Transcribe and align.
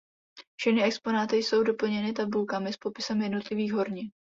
Všechny 0.55 0.83
exponáty 0.83 1.37
jsou 1.37 1.63
doplněny 1.63 2.13
tabulkami 2.13 2.73
s 2.73 2.77
popisem 2.77 3.21
jednotlivých 3.21 3.73
hornin. 3.73 4.11